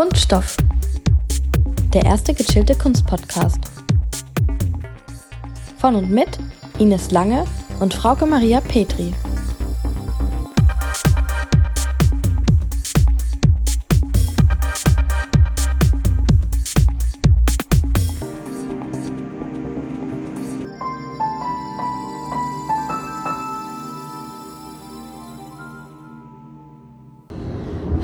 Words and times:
Kunststoff. 0.00 0.56
Der 1.92 2.06
erste 2.06 2.32
gechillte 2.32 2.74
Kunstpodcast. 2.74 3.58
Von 5.76 5.94
und 5.94 6.10
mit 6.10 6.38
Ines 6.78 7.10
Lange 7.10 7.44
und 7.80 7.92
Frauke 7.92 8.24
Maria 8.24 8.62
Petri. 8.62 9.12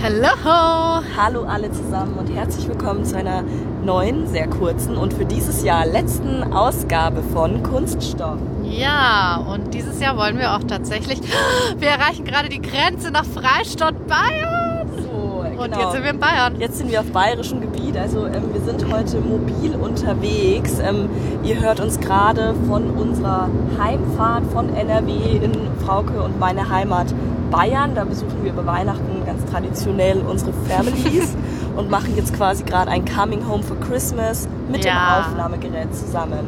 Hallo! 0.06 1.02
Hallo 1.16 1.42
alle 1.48 1.69
zusammen 1.73 2.15
und 2.16 2.28
herzlich 2.28 2.69
willkommen 2.69 3.05
zu 3.05 3.16
einer 3.16 3.42
neuen, 3.84 4.29
sehr 4.29 4.46
kurzen 4.46 4.96
und 4.96 5.12
für 5.12 5.24
dieses 5.24 5.65
Jahr 5.65 5.84
letzten 5.84 6.45
Ausgabe 6.52 7.24
von 7.24 7.60
Kunststoff. 7.65 8.38
Ja, 8.62 9.45
und 9.52 9.74
dieses 9.74 9.98
Jahr 9.98 10.16
wollen 10.16 10.38
wir 10.38 10.55
auch 10.55 10.62
tatsächlich. 10.62 11.19
Wir 11.79 11.88
erreichen 11.88 12.24
gerade 12.24 12.48
die 12.48 12.62
Grenze 12.62 13.10
nach 13.10 13.24
Freistadt 13.24 14.06
Bayern! 14.06 14.88
So, 14.96 15.45
Und 15.60 15.73
genau. 15.73 15.80
jetzt 15.80 15.92
sind 15.95 16.05
wir 16.05 16.10
in 16.10 16.20
Bayern. 16.20 16.60
Jetzt 16.60 16.79
sind 16.79 16.88
wir 16.88 17.01
auf 17.01 17.10
bayerischem 17.10 17.60
Gebiet, 17.60 17.96
also 17.96 18.27
ähm, 18.27 18.45
wir 18.52 18.60
sind 18.60 18.88
heute 18.93 19.20
mobil 19.20 19.74
unterwegs. 19.74 20.79
Ähm, 20.79 21.10
ihr 21.43 21.60
hört 21.60 21.80
uns 21.80 21.98
gerade 21.98 22.54
von 22.68 22.91
unserer 22.91 23.48
Heimfahrt 23.77 24.45
von 24.52 24.73
NRW 24.73 25.38
in 25.43 25.52
Frauke 25.84 26.23
und 26.23 26.38
meine 26.38 26.70
Heimat 26.70 27.12
Bayern. 27.51 27.95
Da 27.95 28.04
besuchen 28.04 28.45
wir 28.45 28.52
über 28.52 28.66
Weihnachten 28.66 29.24
ganz 29.24 29.35
traditionell 29.51 30.19
unsere 30.21 30.52
Families 30.69 31.35
und 31.77 31.91
machen 31.91 32.15
jetzt 32.16 32.35
quasi 32.35 32.65
gerade 32.65 32.91
ein 32.91 33.05
Coming 33.05 33.47
Home 33.49 33.63
for 33.63 33.77
Christmas 33.80 34.49
mit 34.71 34.85
Ja. 34.85 34.93
dem 34.93 35.25
Aufnahmegerät 35.33 35.95
zusammen. 35.95 36.41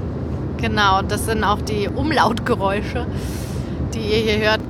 Genau, 0.58 1.02
das 1.02 1.26
sind 1.26 1.44
auch 1.44 1.60
die 1.62 1.88
Umlautgeräusche, 1.88 3.06
die 3.94 4.00
ihr 4.00 4.18
hier 4.32 4.50
hört. 4.50 4.60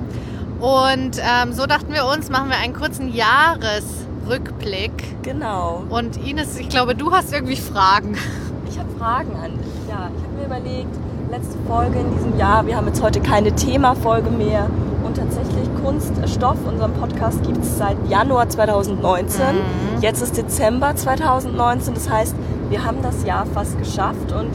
Und 0.61 1.19
ähm, 1.19 1.53
so 1.53 1.67
dachten 1.67 1.93
wir 1.93 2.05
uns, 2.07 2.31
machen 2.31 2.51
wir 2.51 2.59
einen 2.59 2.75
kurzen 2.75 3.13
Jahresrückblick. 3.15 5.23
Genau. 5.23 5.85
Und 5.89 6.17
Ines, 6.27 6.59
ich 6.59 6.69
glaube, 6.69 6.95
du 6.95 7.13
hast 7.13 7.33
irgendwie 7.33 7.57
Fragen. 7.57 8.17
Ich 8.71 8.79
habe 8.79 8.89
Fragen 8.99 9.31
an 9.43 9.53
dich. 9.53 9.89
Ja, 9.89 10.11
ich 10.17 10.25
habe 10.25 10.35
mir 10.37 10.45
überlegt, 10.47 10.95
letzte 11.31 11.57
Folge 11.67 11.99
in 12.01 12.15
diesem 12.17 12.37
Jahr, 12.39 12.67
wir 12.67 12.77
haben 12.77 12.87
jetzt 12.87 13.03
heute 13.03 13.21
keine 13.21 13.53
Themafolge 13.55 14.31
mehr. 14.31 14.69
Tatsächlich 15.19 15.69
Kunststoff, 15.83 16.57
unseren 16.67 16.93
Podcast 16.95 17.43
gibt 17.43 17.63
es 17.65 17.79
seit 17.79 17.97
Januar 18.09 18.49
2019. 18.49 19.41
Mhm. 19.47 20.03
Jetzt 20.03 20.23
ist 20.23 20.37
Dezember 20.37 20.95
2019. 20.95 21.95
Das 21.95 22.09
heißt, 22.09 22.37
wir 22.69 22.85
haben 22.85 23.03
das 23.03 23.25
Jahr 23.25 23.47
fast 23.47 23.79
geschafft 23.79 24.33
und 24.33 24.51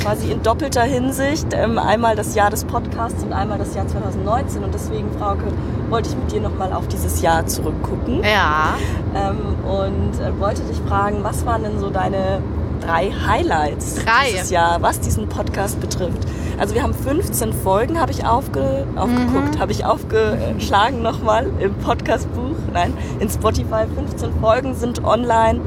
quasi 0.00 0.32
in 0.32 0.42
doppelter 0.42 0.82
Hinsicht. 0.82 1.46
Ähm, 1.52 1.78
einmal 1.78 2.16
das 2.16 2.34
Jahr 2.34 2.50
des 2.50 2.64
Podcasts 2.64 3.22
und 3.22 3.32
einmal 3.32 3.58
das 3.58 3.74
Jahr 3.74 3.86
2019. 3.86 4.64
Und 4.64 4.74
deswegen, 4.74 5.10
Frauke, 5.18 5.44
wollte 5.88 6.10
ich 6.10 6.16
mit 6.16 6.32
dir 6.32 6.40
nochmal 6.40 6.72
auf 6.72 6.88
dieses 6.88 7.22
Jahr 7.22 7.46
zurückgucken. 7.46 8.22
Ja. 8.22 8.74
Ähm, 9.14 9.38
und 9.64 10.20
äh, 10.20 10.38
wollte 10.40 10.62
dich 10.62 10.78
fragen, 10.88 11.22
was 11.22 11.46
waren 11.46 11.62
denn 11.62 11.78
so 11.78 11.90
deine 11.90 12.42
drei 12.80 13.12
Highlights 13.26 13.96
Drei. 13.96 14.30
dieses 14.32 14.50
Jahr, 14.50 14.82
was 14.82 15.00
diesen 15.00 15.28
Podcast 15.28 15.80
betrifft? 15.80 16.26
Also 16.62 16.76
wir 16.76 16.84
haben 16.84 16.94
15 16.94 17.52
Folgen, 17.52 17.98
habe 17.98 18.12
ich 18.12 18.24
aufge, 18.24 18.86
aufgeguckt, 18.94 19.58
habe 19.58 19.72
ich 19.72 19.84
aufgeschlagen 19.84 21.02
nochmal 21.02 21.50
im 21.58 21.74
Podcastbuch, 21.74 22.54
nein, 22.72 22.94
in 23.18 23.28
Spotify. 23.28 23.84
15 23.92 24.32
Folgen 24.40 24.72
sind 24.76 25.02
online. 25.02 25.60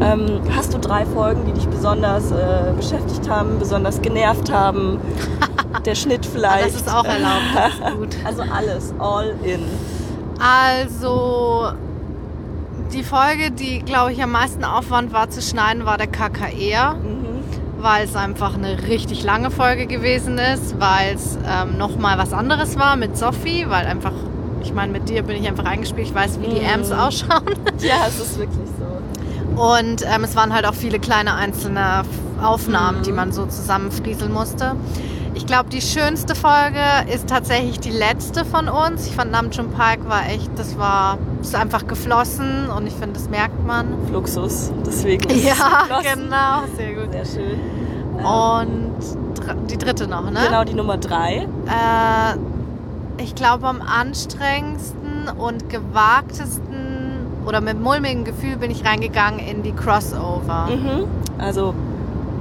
Ähm, 0.00 0.40
hast 0.56 0.74
du 0.74 0.78
drei 0.78 1.06
Folgen, 1.06 1.46
die 1.46 1.52
dich 1.52 1.68
besonders 1.68 2.32
äh, 2.32 2.72
beschäftigt 2.76 3.30
haben, 3.30 3.60
besonders 3.60 4.02
genervt 4.02 4.52
haben? 4.52 4.98
Der 5.86 5.94
Schnitt 5.94 6.26
vielleicht? 6.26 6.66
Das 6.66 6.74
ist 6.80 6.92
auch 6.92 7.04
erlaubt, 7.04 7.54
das 7.54 7.74
ist 7.74 7.96
gut. 7.96 8.16
Also 8.24 8.42
alles, 8.42 8.92
all 8.98 9.34
in. 9.44 9.60
Also, 10.40 11.68
die 12.92 13.04
Folge, 13.04 13.52
die, 13.52 13.82
glaube 13.82 14.12
ich, 14.12 14.20
am 14.20 14.32
meisten 14.32 14.64
Aufwand 14.64 15.12
war 15.12 15.30
zu 15.30 15.40
schneiden, 15.40 15.86
war 15.86 15.96
der 15.96 16.08
KKR, 16.08 16.94
Mhm. 16.94 17.23
Weil 17.84 18.04
es 18.06 18.16
einfach 18.16 18.54
eine 18.54 18.82
richtig 18.88 19.22
lange 19.24 19.50
Folge 19.50 19.86
gewesen 19.86 20.38
ist, 20.38 20.80
weil 20.80 21.14
es 21.14 21.38
ähm, 21.46 21.76
nochmal 21.76 22.16
was 22.18 22.32
anderes 22.32 22.78
war 22.78 22.96
mit 22.96 23.16
Sophie, 23.16 23.66
weil 23.68 23.86
einfach, 23.86 24.12
ich 24.62 24.72
meine, 24.72 24.90
mit 24.90 25.10
dir 25.10 25.22
bin 25.22 25.36
ich 25.36 25.46
einfach 25.46 25.66
eingespielt, 25.66 26.08
ich 26.08 26.14
weiß, 26.14 26.40
wie 26.40 26.46
die 26.48 26.60
Mhm. 26.62 26.66
Amps 26.74 26.90
ausschauen. 26.90 27.44
Ja, 27.80 28.06
es 28.08 28.18
ist 28.18 28.38
wirklich 28.38 28.68
so. 28.78 29.62
Und 29.62 30.02
ähm, 30.02 30.24
es 30.24 30.34
waren 30.34 30.54
halt 30.54 30.66
auch 30.66 30.74
viele 30.74 30.98
kleine 30.98 31.34
einzelne 31.34 32.02
Aufnahmen, 32.42 32.98
Mhm. 32.98 33.02
die 33.02 33.12
man 33.12 33.32
so 33.32 33.44
zusammenfrieseln 33.46 34.32
musste. 34.32 34.74
Ich 35.34 35.46
glaube, 35.46 35.68
die 35.68 35.80
schönste 35.82 36.34
Folge 36.34 36.78
ist 37.12 37.28
tatsächlich 37.28 37.80
die 37.80 37.90
letzte 37.90 38.44
von 38.44 38.68
uns. 38.68 39.06
Ich 39.06 39.14
fand 39.16 39.32
Namjoon 39.32 39.70
Park 39.70 40.08
war 40.08 40.26
echt, 40.28 40.50
das 40.56 40.78
war 40.78 41.18
ist 41.40 41.54
einfach 41.54 41.86
geflossen 41.86 42.68
und 42.74 42.86
ich 42.86 42.92
finde, 42.94 43.14
das 43.14 43.28
merkt 43.28 43.64
man. 43.66 43.86
Fluxus. 44.08 44.72
Deswegen 44.86 45.28
ist 45.30 45.44
Ja, 45.44 45.54
geflossen. 45.82 46.24
genau, 46.24 46.62
sehr 46.76 46.94
gut. 46.94 47.12
Sehr 47.12 47.24
schön. 47.24 47.60
Und 48.24 48.94
dr- 49.44 49.56
die 49.68 49.76
dritte 49.76 50.06
noch, 50.06 50.30
ne? 50.30 50.40
Genau, 50.46 50.64
die 50.64 50.74
Nummer 50.74 50.96
drei. 50.98 51.48
Äh, 51.66 53.22
ich 53.22 53.34
glaube, 53.34 53.66
am 53.66 53.82
anstrengendsten 53.82 55.28
und 55.36 55.68
gewagtesten 55.68 57.26
oder 57.46 57.60
mit 57.60 57.80
mulmigem 57.80 58.24
Gefühl 58.24 58.56
bin 58.56 58.70
ich 58.70 58.84
reingegangen 58.84 59.40
in 59.40 59.62
die 59.62 59.72
Crossover. 59.72 60.68
Mhm. 60.70 61.04
Also 61.38 61.74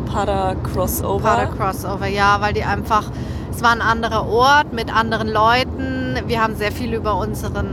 Pada 0.05 0.55
Crossover. 0.55 1.19
Powder 1.19 1.47
Crossover, 1.57 2.07
ja, 2.07 2.37
weil 2.39 2.53
die 2.53 2.63
einfach, 2.63 3.11
es 3.51 3.61
war 3.63 3.71
ein 3.71 3.81
anderer 3.81 4.27
Ort 4.27 4.73
mit 4.73 4.93
anderen 4.95 5.27
Leuten. 5.29 6.17
Wir 6.27 6.41
haben 6.41 6.55
sehr 6.55 6.71
viel 6.71 6.93
über 6.93 7.15
unseren 7.17 7.67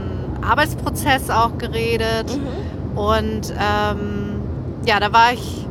Arbeitsprozess 0.47 1.29
auch 1.29 1.57
geredet 1.57 2.35
Mhm. 2.35 2.97
und 2.97 3.53
ähm, 3.59 4.41
ja, 4.85 4.99
da 4.99 5.13
war 5.13 5.33
ich 5.33 5.67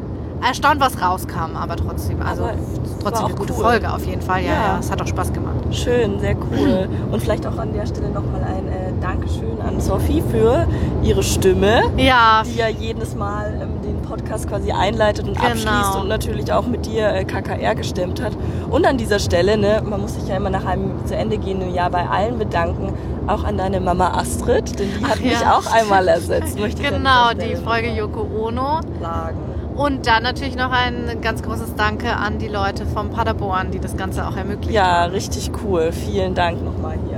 erstaunt, 0.46 0.80
was 0.80 1.02
rauskam, 1.02 1.54
aber 1.56 1.76
trotzdem, 1.76 2.22
also 2.22 2.44
Aber 2.44 2.54
trotzdem 3.02 3.26
eine 3.26 3.34
gute 3.34 3.52
cool. 3.54 3.62
Folge 3.64 3.92
auf 3.92 4.06
jeden 4.06 4.22
Fall. 4.22 4.42
Ja, 4.42 4.52
Ja. 4.52 4.62
ja, 4.74 4.78
es 4.80 4.90
hat 4.90 5.02
auch 5.02 5.06
Spaß 5.06 5.32
gemacht. 5.32 5.56
Schön, 5.72 6.18
sehr 6.20 6.34
cool. 6.36 6.88
Und 7.12 7.20
vielleicht 7.20 7.46
auch 7.46 7.58
an 7.58 7.72
der 7.74 7.86
Stelle 7.86 8.08
nochmal 8.08 8.42
ein 8.44 8.66
äh, 8.68 8.92
Dankeschön 9.02 9.60
an 9.66 9.80
Sophie 9.80 10.22
für 10.30 10.66
ihre 11.02 11.22
Stimme, 11.22 11.82
Ja, 11.98 12.42
die 12.46 12.54
ja 12.56 12.68
jedes 12.68 13.14
Mal 13.14 13.52
ähm, 13.60 13.69
den 13.84 14.00
Podcast 14.02 14.48
quasi 14.48 14.72
einleitet 14.72 15.26
und 15.26 15.34
Genau. 15.38 15.50
abschließt 15.50 15.96
und 16.00 16.08
natürlich 16.08 16.52
auch 16.52 16.66
mit 16.66 16.86
dir 16.86 17.08
äh, 17.14 17.24
KKR 17.24 17.74
gestemmt 17.74 18.22
hat. 18.22 18.32
Und 18.70 18.86
an 18.86 18.96
dieser 18.98 19.18
Stelle, 19.18 19.56
ne, 19.56 19.82
man 19.84 20.00
muss 20.00 20.14
sich 20.14 20.28
ja 20.28 20.36
immer 20.36 20.50
nach 20.50 20.64
einem 20.64 21.04
zu 21.06 21.14
Ende 21.16 21.38
gehenden 21.38 21.72
Jahr 21.74 21.90
bei 21.90 22.08
allen 22.08 22.38
bedanken, 22.38 22.92
auch 23.26 23.44
an 23.44 23.56
deine 23.58 23.80
Mama 23.80 24.12
Astrid, 24.18 24.78
denn 24.78 24.88
die 24.98 25.04
hat 25.04 25.18
Ach 25.18 25.20
mich 25.20 25.40
ja. 25.40 25.56
auch 25.56 25.66
einmal 25.72 26.06
ersetzt. 26.08 26.58
Möchte 26.60 26.82
genau, 26.82 27.32
die 27.32 27.56
Folge 27.56 27.90
Yoko 27.92 28.26
Ono. 28.46 28.80
sagen. 29.00 29.36
Und 29.76 30.06
dann 30.06 30.22
natürlich 30.24 30.56
noch 30.56 30.72
ein 30.72 31.20
ganz 31.22 31.42
großes 31.42 31.74
Danke 31.74 32.14
an 32.14 32.38
die 32.38 32.48
Leute 32.48 32.84
vom 32.84 33.08
Paderborn, 33.10 33.70
die 33.70 33.78
das 33.80 33.96
Ganze 33.96 34.26
auch 34.28 34.36
ermöglichen. 34.36 34.74
Ja, 34.74 35.04
richtig 35.04 35.50
cool. 35.64 35.90
Vielen 35.92 36.34
Dank 36.34 36.62
nochmal 36.62 36.98
hier. 37.08 37.09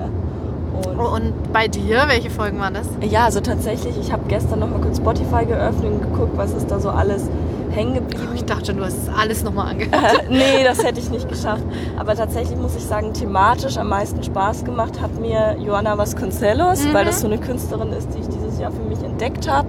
Und 0.72 0.98
Und 0.98 1.52
bei 1.52 1.68
dir, 1.68 2.04
welche 2.06 2.30
Folgen 2.30 2.58
waren 2.58 2.74
das? 2.74 2.86
ja, 3.08 3.24
also 3.24 3.40
tatsächlich, 3.40 3.98
ich 3.98 4.12
habe 4.12 4.22
gestern 4.28 4.60
nochmal 4.60 4.80
kurz 4.80 4.98
Spotify 4.98 5.44
geöffnet 5.44 5.92
und 5.92 6.00
geguckt, 6.02 6.32
was 6.36 6.52
ist 6.52 6.70
da 6.70 6.80
so 6.80 6.90
alles 6.90 7.28
hängen 7.70 7.94
geblieben. 7.94 8.28
Ich 8.34 8.44
dachte 8.44 8.66
schon, 8.66 8.76
du 8.76 8.84
hast 8.84 8.96
es 8.98 9.08
alles 9.08 9.42
nochmal 9.44 9.68
angehört. 9.70 10.24
nee, 10.30 10.62
das 10.62 10.84
hätte 10.84 11.00
ich 11.00 11.10
nicht 11.10 11.28
geschafft. 11.28 11.62
Aber 11.98 12.14
tatsächlich 12.14 12.58
muss 12.58 12.76
ich 12.76 12.84
sagen, 12.84 13.14
thematisch 13.14 13.78
am 13.78 13.88
meisten 13.88 14.22
Spaß 14.22 14.64
gemacht 14.64 15.00
hat 15.00 15.18
mir 15.18 15.56
Joana 15.58 15.96
Vasconcelos, 15.96 16.84
Mhm. 16.84 16.92
weil 16.94 17.04
das 17.06 17.20
so 17.20 17.26
eine 17.26 17.38
Künstlerin 17.38 17.92
ist, 17.92 18.08
die 18.14 18.18
ich 18.20 18.28
dieses 18.28 18.58
Jahr 18.60 18.72
für 18.72 18.82
mich 18.82 19.02
entdeckt 19.02 19.50
habe, 19.50 19.68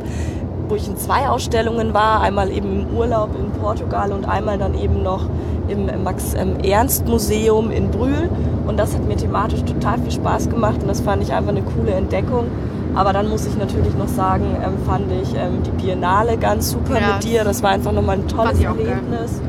wo 0.73 0.77
ich 0.77 0.87
in 0.87 0.97
zwei 0.97 1.29
Ausstellungen 1.29 1.93
war, 1.93 2.21
einmal 2.21 2.49
eben 2.49 2.81
im 2.81 2.97
Urlaub 2.97 3.29
in 3.37 3.51
Portugal 3.61 4.11
und 4.11 4.25
einmal 4.25 4.57
dann 4.57 4.73
eben 4.73 5.03
noch 5.03 5.29
im 5.67 5.85
Max 6.03 6.33
Ernst 6.33 7.07
Museum 7.07 7.69
in 7.69 7.91
Brühl. 7.91 8.27
Und 8.65 8.79
das 8.79 8.95
hat 8.95 9.07
mir 9.07 9.15
thematisch 9.15 9.61
total 9.61 9.99
viel 9.99 10.11
Spaß 10.11 10.49
gemacht 10.49 10.77
und 10.81 10.87
das 10.87 11.01
fand 11.01 11.21
ich 11.21 11.31
einfach 11.31 11.51
eine 11.51 11.61
coole 11.61 11.91
Entdeckung. 11.91 12.47
Aber 12.95 13.13
dann 13.13 13.29
muss 13.29 13.45
ich 13.45 13.55
natürlich 13.55 13.93
noch 13.93 14.07
sagen, 14.07 14.45
ähm, 14.65 14.73
fand 14.87 15.11
ich 15.11 15.35
ähm, 15.35 15.61
die 15.63 15.69
Biennale 15.83 16.37
ganz 16.37 16.71
super 16.71 16.99
Ja, 16.99 17.13
mit 17.13 17.23
dir. 17.23 17.43
Das 17.43 17.61
war 17.61 17.69
einfach 17.69 17.91
nochmal 17.91 18.17
ein 18.17 18.27
tolles. 18.27 18.59
Erlebnis. 18.59 19.41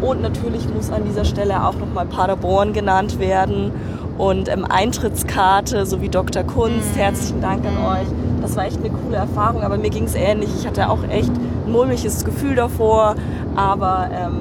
Und 0.00 0.22
natürlich 0.22 0.72
muss 0.72 0.92
an 0.92 1.02
dieser 1.04 1.24
Stelle 1.24 1.66
auch 1.66 1.74
nochmal 1.74 2.06
Paderborn 2.06 2.72
genannt 2.72 3.18
werden 3.18 3.72
und 4.16 4.48
ähm, 4.48 4.64
Eintrittskarte 4.64 5.86
sowie 5.86 6.08
Dr. 6.08 6.44
Kunst. 6.44 6.94
Mhm. 6.94 7.00
Herzlichen 7.00 7.40
Dank 7.40 7.64
an 7.66 7.84
euch. 7.84 8.27
Das 8.48 8.56
war 8.56 8.64
echt 8.64 8.78
eine 8.78 8.88
coole 8.90 9.16
Erfahrung, 9.16 9.62
aber 9.62 9.76
mir 9.76 9.90
ging 9.90 10.04
es 10.04 10.14
ähnlich. 10.14 10.48
Ich 10.58 10.66
hatte 10.66 10.88
auch 10.88 11.04
echt 11.10 11.28
ein 11.30 11.70
mulmiges 11.70 12.24
Gefühl 12.24 12.54
davor, 12.54 13.14
aber 13.56 14.08
ähm, 14.10 14.40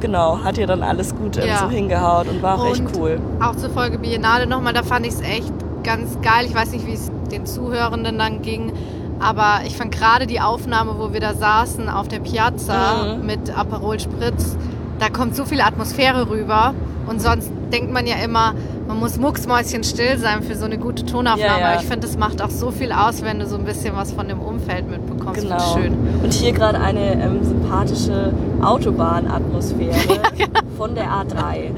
genau, 0.00 0.38
hat 0.44 0.58
ja 0.58 0.66
dann 0.66 0.82
alles 0.82 1.14
gut 1.16 1.38
ähm, 1.38 1.46
Ja. 1.48 1.56
so 1.58 1.70
hingehaut 1.70 2.28
und 2.28 2.42
war 2.42 2.60
auch 2.60 2.66
echt 2.66 2.80
Und 2.80 2.96
cool. 2.98 3.18
Auch 3.40 3.56
zur 3.56 3.70
Folge 3.70 3.98
Biennale 3.98 4.46
nochmal, 4.46 4.74
da 4.74 4.82
fand 4.82 5.06
ich 5.06 5.14
es 5.14 5.22
echt 5.22 5.52
ganz 5.82 6.18
geil. 6.20 6.44
Ich 6.44 6.54
weiß 6.54 6.72
nicht, 6.72 6.86
wie 6.86 6.92
es 6.92 7.10
den 7.30 7.46
Zuhörenden 7.46 8.18
dann 8.18 8.42
ging, 8.42 8.72
Aber 9.24 9.60
ich 9.64 9.76
fand 9.76 9.92
gerade 9.92 10.26
die 10.26 10.40
Aufnahme, 10.40 10.96
wo 10.98 11.12
wir 11.12 11.20
da 11.20 11.32
saßen 11.32 11.88
auf 11.88 12.08
der 12.08 12.18
Piazza 12.18 13.16
Mhm. 13.20 13.24
mit 13.26 13.56
Aperol 13.56 14.00
Spritz, 14.00 14.56
da 14.98 15.10
kommt 15.10 15.36
so 15.36 15.44
viel 15.44 15.60
Atmosphäre 15.60 16.28
rüber. 16.28 16.74
Und 17.06 17.22
sonst 17.22 17.50
denkt 17.72 17.92
man 17.92 18.06
ja 18.08 18.16
immer, 18.16 18.52
muss 19.02 19.18
mucksmäuschenstill 19.18 20.16
sein 20.18 20.42
für 20.44 20.54
so 20.54 20.64
eine 20.64 20.78
gute 20.78 21.04
Tonaufnahme. 21.04 21.60
Ja, 21.60 21.72
ja. 21.74 21.80
Ich 21.80 21.86
finde, 21.88 22.06
es 22.06 22.16
macht 22.16 22.40
auch 22.40 22.50
so 22.50 22.70
viel 22.70 22.92
aus, 22.92 23.22
wenn 23.22 23.40
du 23.40 23.46
so 23.46 23.56
ein 23.56 23.64
bisschen 23.64 23.96
was 23.96 24.12
von 24.12 24.28
dem 24.28 24.38
Umfeld 24.38 24.88
mitbekommst. 24.88 25.40
Genau. 25.42 25.58
Schön. 25.74 25.96
Und 26.22 26.32
hier 26.32 26.52
gerade 26.52 26.78
eine 26.78 27.14
ähm, 27.20 27.42
sympathische 27.42 28.32
Autobahnatmosphäre 28.62 30.20
von 30.76 30.94
der 30.94 31.06
A3. 31.06 31.56
Ähm, 31.56 31.72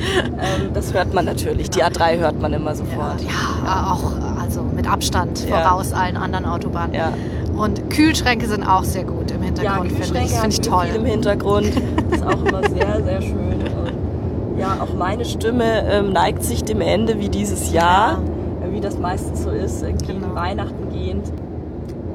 das 0.75 0.93
hört 0.93 1.15
man 1.15 1.25
natürlich. 1.25 1.71
Die 1.71 1.83
A3 1.83 2.19
hört 2.19 2.41
man 2.43 2.53
immer 2.53 2.75
sofort. 2.75 3.23
Ja, 3.23 3.91
auch 3.91 4.13
also 4.43 4.63
mit 4.63 4.87
Abstand 4.91 5.49
Ja. 5.49 5.63
voraus 5.63 5.95
allen 5.95 6.19
anderen 6.19 6.45
Autobahnen. 6.45 6.95
Ja. 6.95 7.13
Und 7.57 7.89
Kühlschränke 7.89 8.47
sind 8.49 8.65
auch 8.65 8.85
sehr 8.85 9.05
gut 9.05 9.31
im 9.31 9.39
Ja, 9.41 9.47
Hintergrund, 9.47 9.93
finde 9.93 10.19
ich. 10.21 10.31
Das 10.31 10.41
finde 10.41 10.57
ich 10.57 10.61
toll. 10.61 10.87
viel 10.89 10.97
im 11.01 11.07
Hintergrund. 11.07 11.73
Das 12.11 12.21
ist 12.21 12.27
auch 12.27 12.45
immer 12.45 12.69
sehr, 12.69 13.03
sehr 13.03 13.23
schön. 13.23 13.44
Ja, 14.65 14.79
auch 14.83 14.95
meine 14.95 15.27
Stimme 15.27 15.87
ähm, 15.91 16.13
neigt 16.15 16.43
sich 16.43 16.65
dem 16.65 16.81
Ende 16.81 17.21
wie 17.21 17.29
dieses 17.29 17.71
Jahr, 17.71 18.19
äh, 18.67 18.73
wie 18.73 18.81
das 18.81 18.99
meistens 18.99 19.43
so 19.43 19.51
ist, 19.51 19.83
äh, 19.83 19.93
gegen 19.93 20.23
Genau. 20.23 20.35
Weihnachten 20.35 20.91
gehend. 20.91 21.27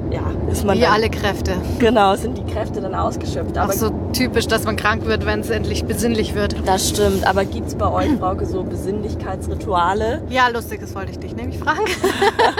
Ja, 0.09 0.21
ist 0.51 0.65
man 0.65 0.75
Wie 0.75 0.81
dann, 0.81 0.93
alle 0.93 1.11
Kräfte. 1.11 1.51
Genau, 1.77 2.15
sind 2.15 2.35
die 2.35 2.51
Kräfte 2.51 2.81
dann 2.81 2.95
ausgeschöpft. 2.95 3.55
Auch 3.59 3.65
Aber 3.65 3.73
so 3.73 3.91
typisch, 4.13 4.47
dass 4.47 4.63
man 4.63 4.75
krank 4.77 5.05
wird, 5.05 5.27
wenn 5.27 5.41
es 5.41 5.51
endlich 5.51 5.85
besinnlich 5.85 6.33
wird. 6.33 6.55
das 6.65 6.89
stimmt. 6.89 7.27
Aber 7.27 7.45
gibt 7.45 7.67
es 7.67 7.75
bei 7.75 7.87
euch, 7.87 8.09
Frauke, 8.19 8.47
so 8.47 8.63
Besinnlichkeitsrituale? 8.63 10.23
Ja, 10.31 10.47
lustig, 10.47 10.79
das 10.81 10.95
wollte 10.95 11.11
ich 11.11 11.19
dich 11.19 11.35
nämlich 11.35 11.59
fragen. 11.59 11.85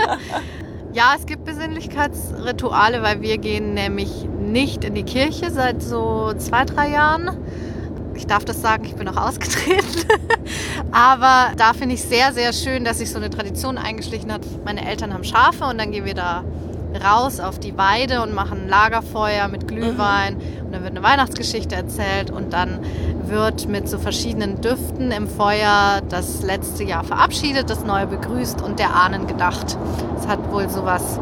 ja, 0.93 1.13
es 1.17 1.25
gibt 1.25 1.45
Besinnlichkeitsrituale, 1.45 3.01
weil 3.01 3.21
wir 3.23 3.39
gehen 3.39 3.73
nämlich 3.73 4.27
nicht 4.39 4.83
in 4.83 4.93
die 4.93 5.01
Kirche 5.03 5.49
seit 5.49 5.81
so 5.81 6.31
zwei, 6.37 6.65
drei 6.65 6.91
Jahren. 6.91 7.31
Ich 8.19 8.27
darf 8.27 8.43
das 8.43 8.61
sagen, 8.61 8.83
ich 8.83 8.95
bin 8.95 9.07
auch 9.07 9.15
ausgetreten. 9.27 10.05
Aber 10.91 11.53
da 11.55 11.73
finde 11.73 11.95
ich 11.95 12.03
sehr, 12.03 12.33
sehr 12.33 12.51
schön, 12.51 12.83
dass 12.83 12.97
sich 12.99 13.09
so 13.09 13.17
eine 13.17 13.29
Tradition 13.29 13.77
eingeschlichen 13.77 14.31
hat. 14.31 14.41
Meine 14.65 14.85
Eltern 14.85 15.13
haben 15.13 15.23
Schafe 15.23 15.63
und 15.63 15.77
dann 15.77 15.91
gehen 15.91 16.03
wir 16.03 16.15
da 16.15 16.43
raus 17.01 17.39
auf 17.39 17.59
die 17.59 17.77
Weide 17.77 18.21
und 18.21 18.33
machen 18.33 18.63
ein 18.63 18.67
Lagerfeuer 18.67 19.47
mit 19.47 19.67
Glühwein 19.67 20.35
und 20.65 20.73
dann 20.73 20.83
wird 20.83 20.97
eine 20.97 21.03
Weihnachtsgeschichte 21.03 21.75
erzählt 21.75 22.29
und 22.29 22.51
dann 22.51 22.79
wird 23.25 23.69
mit 23.69 23.87
so 23.87 23.99
verschiedenen 23.99 24.59
Düften 24.59 25.11
im 25.11 25.27
Feuer 25.27 26.01
das 26.09 26.41
letzte 26.41 26.83
Jahr 26.83 27.05
verabschiedet, 27.05 27.69
das 27.69 27.85
neue 27.85 28.07
begrüßt 28.07 28.61
und 28.61 28.79
der 28.79 28.95
Ahnen 28.95 29.27
gedacht. 29.27 29.77
Es 30.19 30.27
hat 30.27 30.51
wohl 30.51 30.67
sowas 30.67 31.19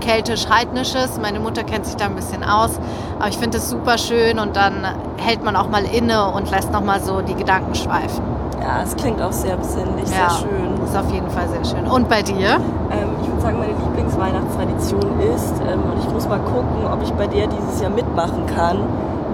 keltisch-heidnisches. 0.00 1.18
Meine 1.20 1.40
Mutter 1.40 1.64
kennt 1.64 1.86
sich 1.86 1.96
da 1.96 2.06
ein 2.06 2.14
bisschen 2.14 2.44
aus, 2.44 2.78
aber 3.18 3.28
ich 3.28 3.38
finde 3.38 3.58
es 3.58 3.68
super 3.70 3.98
schön 3.98 4.38
und 4.38 4.56
dann 4.56 4.86
hält 5.18 5.42
man 5.44 5.56
auch 5.56 5.68
mal 5.68 5.84
inne 5.84 6.30
und 6.32 6.50
lässt 6.50 6.72
noch 6.72 6.82
mal 6.82 7.00
so 7.00 7.20
die 7.20 7.34
Gedanken 7.34 7.74
schweifen. 7.74 8.22
Ja, 8.60 8.82
es 8.82 8.94
klingt 8.96 9.22
auch 9.22 9.32
sehr 9.32 9.56
besinnlich, 9.56 10.08
Ja. 10.10 10.30
sehr 10.30 10.40
schön. 10.40 10.84
Ist 10.84 10.96
auf 10.96 11.10
jeden 11.12 11.30
Fall 11.30 11.48
sehr 11.48 11.64
schön. 11.64 11.86
Und 11.90 12.08
bei 12.08 12.22
dir? 12.22 12.56
Ähm, 12.90 13.10
ich 13.22 13.28
würde 13.28 13.40
sagen, 13.40 13.58
meine 13.58 13.72
Lieblingsweihnachtstradition 13.72 15.20
ist, 15.34 15.54
ähm, 15.70 15.80
und 15.92 15.98
ich 16.02 16.10
muss 16.12 16.28
mal 16.28 16.40
gucken, 16.40 16.86
ob 16.92 17.02
ich 17.02 17.12
bei 17.12 17.26
der 17.26 17.46
dieses 17.46 17.80
Jahr 17.80 17.90
mitmachen 17.90 18.44
kann. 18.54 18.78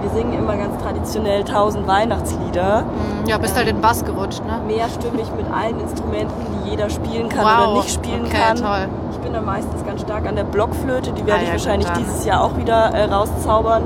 Wir 0.01 0.09
singen 0.11 0.33
immer 0.37 0.55
ganz 0.55 0.81
traditionell 0.83 1.43
1000 1.43 1.87
Weihnachtslieder, 1.87 2.79
Hm, 2.81 3.27
Ja, 3.27 3.39
bist 3.39 3.55
halt 3.57 3.67
in 3.67 3.77
den 3.77 3.81
Bass 3.81 4.05
gerutscht, 4.05 4.43
ne? 4.45 4.59
mehrstimmig 4.67 5.25
mit 5.35 5.47
allen 5.51 5.79
Instrumenten, 5.79 6.33
die 6.63 6.69
jeder 6.69 6.89
spielen 6.91 7.27
kann 7.27 7.43
Wow. 7.43 7.67
oder 7.73 7.81
nicht 7.81 7.93
spielen 7.95 8.25
okay, 8.25 8.37
kann. 8.47 8.57
toll. 8.57 8.87
Ich 9.35 9.39
dann 9.41 9.47
meistens 9.47 9.85
ganz 9.85 9.99
stark 9.99 10.25
an 10.29 10.37
der 10.37 10.45
Blockflöte, 10.45 11.11
die 11.11 11.25
werde 11.25 11.41
Ah, 11.41 11.43
ich 11.43 11.47
ja, 11.49 11.53
wahrscheinlich 11.55 11.87
gut, 11.89 11.97
dann. 11.97 12.03
dieses 12.05 12.23
Jahr 12.23 12.41
auch 12.41 12.55
wieder 12.55 12.91
äh, 12.93 13.03
rauszaubern. 13.03 13.83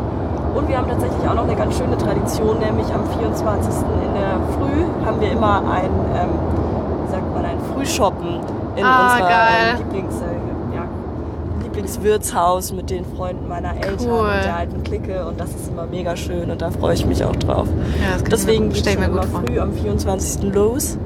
Und 0.53 0.69
wir 0.69 0.77
haben 0.77 0.87
tatsächlich 0.87 1.27
auch 1.27 1.33
noch 1.33 1.45
eine 1.45 1.55
ganz 1.55 1.75
schöne 1.75 1.97
Tradition, 1.97 2.59
nämlich 2.59 2.85
am 2.93 3.01
24. 3.17 3.73
in 4.05 4.13
der 4.13 4.37
Früh 4.53 4.85
haben 5.07 5.19
wir 5.19 5.31
immer 5.31 5.63
ein, 5.73 5.89
ähm, 6.13 6.29
wie 7.03 7.11
sagt 7.11 7.33
man, 7.33 7.45
ein 7.45 7.57
Frühshoppen 7.73 8.41
in 8.75 8.85
Ah, 8.85 9.13
unserer 9.13 9.29
ähm, 9.31 9.77
Lieblings, 9.79 10.21
äh, 10.21 10.37
Lieblingswirtshaus 11.69 12.71
mit 12.73 12.89
den 12.89 13.05
Freunden 13.15 13.47
meiner 13.47 13.75
Eltern 13.75 13.97
Cool. 14.09 14.19
und 14.21 14.43
der 14.43 14.55
alten 14.55 14.83
Clique 14.83 15.25
und 15.25 15.39
das 15.39 15.49
ist 15.51 15.69
immer 15.69 15.85
mega 15.85 16.15
schön 16.15 16.49
und 16.49 16.61
da 16.61 16.71
freue 16.71 16.95
ich 16.95 17.05
mich 17.05 17.23
auch 17.23 17.35
drauf. 17.35 17.67
Ja, 18.01 18.13
das 18.17 18.23
Deswegen 18.23 18.69
geht 18.69 18.85
es 18.85 18.95
immer 18.95 19.23
vor. 19.23 19.41
früh 19.47 19.59
am 19.59 19.71
24. 19.73 20.51
los. 20.53 20.97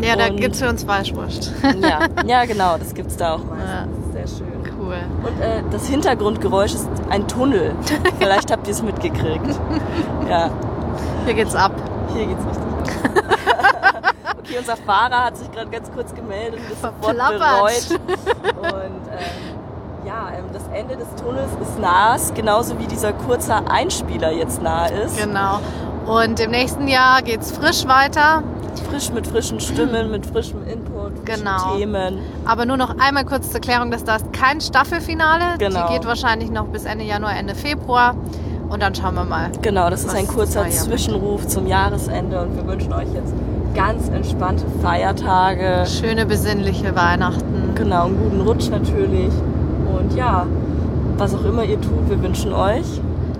Ja, 0.00 0.16
da 0.16 0.26
Und- 0.28 0.40
gibt's 0.40 0.60
für 0.60 0.68
uns 0.68 0.86
Weißwurst. 0.86 1.52
Ja, 1.80 2.00
ja 2.26 2.44
genau, 2.44 2.76
das 2.78 2.94
gibt's 2.94 3.16
da 3.16 3.34
auch 3.34 3.44
meistens. 3.44 3.68
Ja. 3.68 3.86
Das 4.14 4.26
ist 4.26 4.38
sehr 4.38 4.46
schön. 4.46 4.52
Cool. 4.80 4.96
Und 5.24 5.40
äh, 5.40 5.62
das 5.70 5.86
Hintergrundgeräusch 5.86 6.74
ist 6.74 6.88
ein 7.10 7.26
Tunnel. 7.28 7.74
Vielleicht 8.18 8.50
habt 8.50 8.66
ihr 8.66 8.72
es 8.72 8.82
mitgekriegt. 8.82 9.46
Ja, 10.28 10.50
Hier 11.24 11.34
geht's 11.34 11.54
ab. 11.54 11.72
hier 12.14 12.26
geht's 12.26 12.44
richtig 12.44 12.62
ab. 12.62 14.14
okay, 14.38 14.58
unser 14.58 14.76
Fahrer 14.76 15.24
hat 15.26 15.36
sich 15.36 15.50
gerade 15.52 15.70
ganz 15.70 15.90
kurz 15.92 16.14
gemeldet 16.14 16.60
und 16.60 16.72
ist 16.72 16.82
sofort 16.82 17.16
bereut. 17.16 18.00
Und 18.60 19.06
ähm, 19.12 19.61
ja, 20.06 20.30
ähm, 20.36 20.44
das 20.52 20.62
Ende 20.72 20.96
des 20.96 21.08
Tunnels 21.22 21.50
ist 21.60 21.78
nah, 21.78 22.16
genauso 22.34 22.78
wie 22.78 22.86
dieser 22.86 23.12
kurze 23.12 23.54
Einspieler 23.68 24.32
jetzt 24.32 24.62
nah 24.62 24.86
ist. 24.86 25.16
Genau. 25.22 25.60
Und 26.06 26.40
im 26.40 26.50
nächsten 26.50 26.88
Jahr 26.88 27.22
geht's 27.22 27.52
frisch 27.52 27.86
weiter. 27.86 28.42
Frisch 28.90 29.12
mit 29.12 29.26
frischen 29.26 29.60
Stimmen, 29.60 30.10
mit 30.10 30.26
frischem 30.26 30.66
Input, 30.66 31.18
frischen 31.24 31.44
Genau. 31.44 31.76
Themen. 31.76 32.18
Aber 32.44 32.66
nur 32.66 32.76
noch 32.76 32.98
einmal 32.98 33.24
kurz 33.24 33.50
zur 33.50 33.60
Klärung, 33.60 33.90
dass 33.90 34.02
das 34.04 34.22
kein 34.32 34.60
Staffelfinale. 34.60 35.58
Genau. 35.58 35.86
Die 35.86 35.94
geht 35.94 36.06
wahrscheinlich 36.06 36.50
noch 36.50 36.66
bis 36.66 36.84
Ende 36.84 37.04
Januar, 37.04 37.36
Ende 37.36 37.54
Februar. 37.54 38.14
Und 38.68 38.82
dann 38.82 38.94
schauen 38.94 39.14
wir 39.14 39.24
mal. 39.24 39.50
Genau, 39.60 39.90
das 39.90 40.04
ist 40.04 40.14
ein 40.14 40.26
kurzer 40.26 40.68
Zwischenruf 40.70 41.46
zum 41.46 41.66
Jahresende 41.66 42.40
und 42.40 42.56
wir 42.56 42.66
wünschen 42.66 42.92
euch 42.94 43.12
jetzt 43.12 43.32
ganz 43.74 44.08
entspannte 44.08 44.64
Feiertage. 44.82 45.84
Schöne, 45.86 46.24
besinnliche 46.26 46.96
Weihnachten. 46.96 47.72
Genau, 47.74 48.06
einen 48.06 48.18
guten 48.18 48.40
Rutsch 48.40 48.70
natürlich. 48.70 49.30
Und 49.98 50.14
ja, 50.16 50.46
was 51.16 51.34
auch 51.34 51.44
immer 51.44 51.64
ihr 51.64 51.80
tut, 51.80 52.08
wir 52.08 52.22
wünschen 52.22 52.52
euch. 52.52 52.86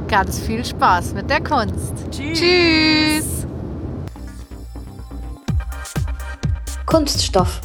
Ganz 0.09 0.39
viel 0.39 0.65
Spaß 0.65 1.15
mit 1.15 1.31
der 1.31 1.43
Kunst. 1.43 1.95
Tschüss. 2.11 2.39
Tschüss. 2.39 3.47
Kunststoff. 6.87 7.61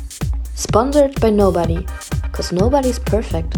Sponsored 0.55 1.19
by 1.19 1.29
nobody. 1.29 1.85
Cause 2.31 2.55
nobody's 2.55 2.99
perfect. 2.99 3.56